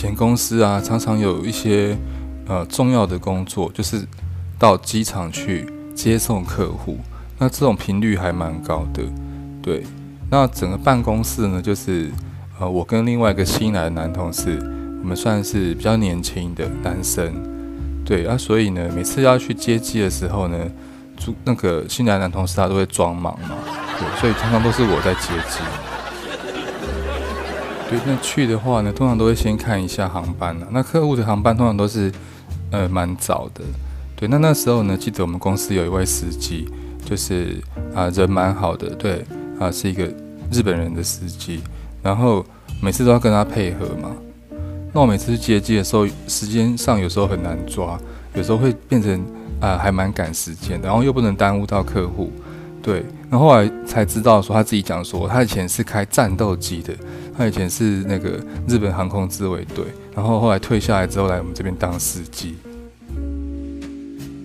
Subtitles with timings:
[0.00, 1.98] 前公司啊，常常有一些
[2.46, 4.06] 呃重要的工作，就是
[4.56, 6.98] 到机场去接送客户，
[7.36, 9.02] 那这种频率还蛮高的。
[9.60, 9.82] 对，
[10.30, 12.12] 那整个办公室呢，就是
[12.60, 14.56] 呃我跟另外一个新来的男同事，
[15.02, 17.34] 我们算是比较年轻的男生。
[18.04, 20.56] 对啊，所以呢，每次要去接机的时候呢，
[21.16, 23.56] 主那个新来的男同事他都会装忙嘛，
[23.98, 25.58] 对，所以常常都是我在接机。
[27.88, 30.68] 对，那去的话呢，通常都会先看一下航班啊。
[30.70, 32.12] 那客户的航班通常都是，
[32.70, 33.62] 呃，蛮早的。
[34.14, 36.68] 对，那那时候呢，记得我们公司有一位司机，
[37.02, 37.56] 就是
[37.94, 39.24] 啊、人蛮好的，对，
[39.58, 40.04] 啊、是一个
[40.52, 41.60] 日本人的司机。
[42.02, 42.44] 然后
[42.82, 44.10] 每次都要跟他配合嘛。
[44.92, 47.98] 那我每次去接机的时候，时间上有时候很难抓，
[48.34, 49.24] 有时候会变成
[49.60, 52.30] 啊、还蛮赶时间，然后又不能耽误到客户。
[52.88, 56.94] 对，然后后来才知道说他自己讲说，他以前是开战斗机的。
[57.36, 59.84] 他以前是那个日本航空自卫队，
[60.16, 62.56] 然后后来退下来之后来我们这边当司机。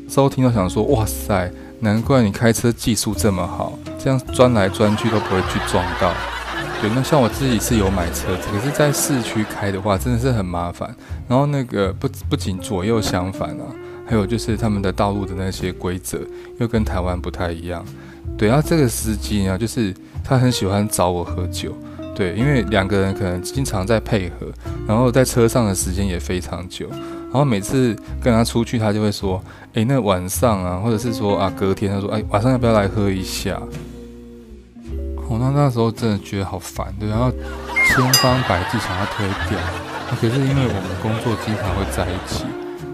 [0.10, 1.50] 之后听到想说，哇塞，
[1.80, 6.14] 难怪你开车技术这么好，这样钻来钻去都不会去撞到。
[6.82, 10.94] 对，那像我自己是有买车子，可是在市区开的话真的是很麻烦。
[11.30, 13.64] 然后那个不不仅左右相反啊，
[14.06, 16.20] 还有就是他们的道路的那些规则
[16.60, 17.86] 又跟台湾不太一样。
[18.38, 21.76] 对，然后这个司机呢，就是他很喜欢找我喝酒。
[22.16, 24.48] 对，因为两个人可能经常在配合，
[24.88, 33.60] 然后在车上的时间也非常久，然后每次跟他出去，他就会说：“诶，那晚上啊，或者是说啊，隔天他说，诶，晚上要不要来喝一下？”
[35.28, 39.60] 我、那那时候真的觉得好烦，对，然后千方百计想要推掉，
[40.22, 42.46] 可是因为我们工作经常会在一起，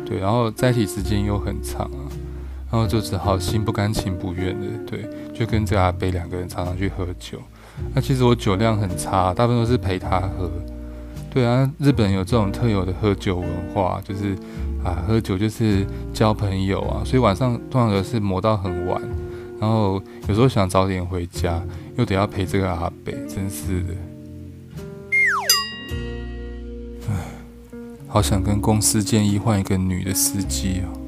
[0.06, 2.08] 对，然后在一起时间又很长啊，
[2.72, 7.40] 然后就只好心不甘情不愿的，对，就跟这个阿北两个人常常去喝酒。
[7.94, 10.52] 那其实我酒量很差，大部分都是陪他喝。
[11.32, 14.36] 对啊，日本有这种特有的喝酒文化，就是
[14.84, 19.02] 啊，喝酒就是交朋友啊，所以晚上通常都是磨到很晚，
[19.60, 21.62] 然后有时候想早点回家，
[21.98, 23.94] 又得要陪这个阿北，真是的。
[27.10, 27.14] 唉，
[28.08, 30.99] 好想跟公司建议换一个女的司机啊。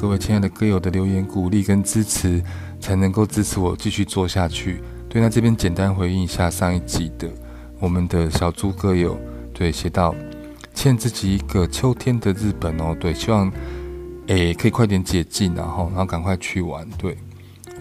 [0.00, 2.42] 各位亲爱的歌友的留言鼓励跟支持，
[2.80, 4.82] 才能够支持我继续做下去。
[5.10, 7.28] 对，那这边简单回应一下上一集的
[7.78, 9.20] 我们的小猪歌友，
[9.52, 10.14] 对，写到
[10.72, 13.52] 欠自己一个秋天的日本哦，对，希望
[14.28, 17.18] 诶可以快点解禁，然后然后赶快去玩，对，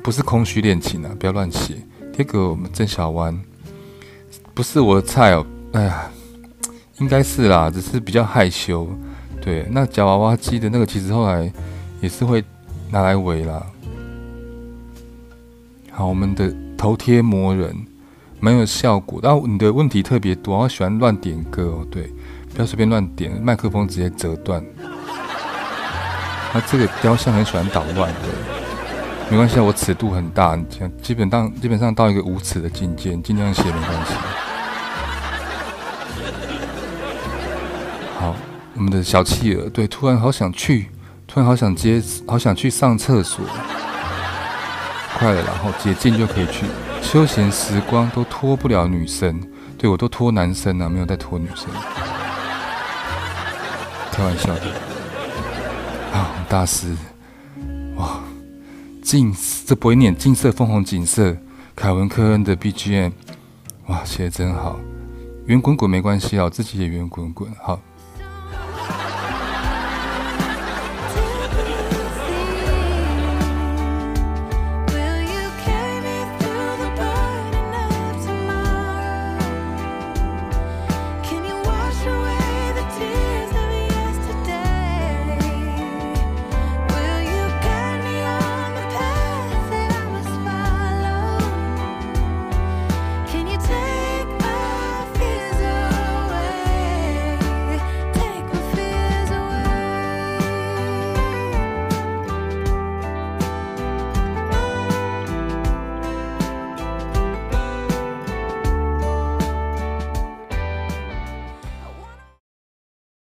[0.04, 1.78] 不是空虚恋情啊，不要乱写。
[2.12, 3.40] 这个我们郑小弯
[4.54, 6.12] 不是我的菜哦，哎呀，
[6.98, 8.90] 应该是啦，只是比较害羞。
[9.42, 11.50] 对，那夹娃娃机的那个，其实后来
[12.02, 12.44] 也是会
[12.92, 13.66] 拿来围啦。
[15.92, 17.76] 好，我们的头贴魔人
[18.40, 22.12] 蛮有效果，然后你的问题特别多，我喜欢乱点歌哦，对，
[22.54, 24.64] 不要随便乱点，麦克风直接折断。
[26.54, 28.28] 那这个雕像很喜欢捣乱的，
[29.30, 30.66] 没关系，我尺度很大，你
[31.02, 34.14] 基本上基本上到一个无耻的境界，尽量写没关系。
[38.18, 38.36] 好
[38.76, 40.88] 我们的小企鹅，对，突然好想去，
[41.32, 43.46] 突然好想接，好想去上厕所，
[45.16, 46.66] 快了，然后捷径就可以去。
[47.04, 49.40] 休闲时光都拖不了女生，
[49.78, 51.68] 对，我都拖男生啊，没有在拖女生，
[54.12, 54.62] 开玩笑的。
[56.18, 56.96] 啊，大师，
[57.96, 58.20] 哇，
[59.04, 59.32] 近
[59.68, 61.38] 这不会念，近色凤红景色，
[61.76, 63.12] 凯文科恩的 BGM，
[63.86, 64.80] 哇，写得真好。
[65.46, 67.80] 圆滚滚没关系啊，我自己也圆滚滚，好。